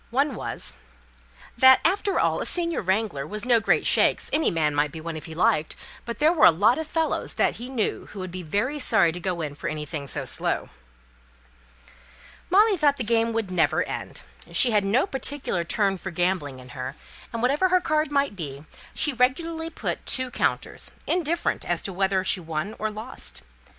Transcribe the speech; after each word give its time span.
One 0.09 0.33
was 0.33 0.79
"That, 1.55 1.79
after 1.85 2.19
all, 2.19 2.41
a 2.41 2.45
senior 2.47 2.81
wrangler 2.81 3.27
was 3.27 3.45
no 3.45 3.59
great 3.59 3.85
shakes. 3.85 4.31
Any 4.33 4.49
man 4.49 4.73
might 4.73 4.91
be 4.91 4.99
one 4.99 5.15
if 5.15 5.25
he 5.25 5.35
liked, 5.35 5.75
but 6.05 6.17
there 6.17 6.33
were 6.33 6.47
a 6.47 6.49
lot 6.49 6.79
of 6.79 6.87
fellows 6.87 7.35
that 7.35 7.57
he 7.57 7.69
knew 7.69 8.07
who 8.07 8.17
would 8.17 8.31
be 8.31 8.41
very 8.41 8.79
sorry 8.79 9.11
to 9.11 9.19
go 9.19 9.41
in 9.41 9.53
for 9.53 9.67
anything 9.67 10.07
so 10.07 10.25
slow." 10.25 10.69
Molly 12.49 12.77
thought 12.77 12.97
the 12.97 13.03
game 13.03 13.31
never 13.51 13.77
would 13.77 13.87
end. 13.87 14.21
She 14.51 14.71
had 14.71 14.83
no 14.85 15.05
particular 15.05 15.63
turn 15.63 15.97
for 15.97 16.09
gambling 16.09 16.57
in 16.57 16.69
her; 16.69 16.95
and 17.31 17.43
whatever 17.43 17.69
her 17.69 17.79
card 17.79 18.11
might 18.11 18.35
be, 18.35 18.65
she 18.95 19.13
regularly 19.13 19.69
put 19.69 19.99
on 19.99 20.03
two 20.07 20.31
counters, 20.31 20.93
indifferent 21.05 21.63
as 21.63 21.83
to 21.83 21.93
whether 21.93 22.23
she 22.23 22.39
won 22.39 22.73
or 22.79 22.89
lost. 22.89 23.43